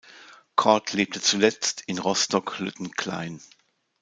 [0.55, 3.39] Korth lebte zuletzt in Rostock-Lütten Klein.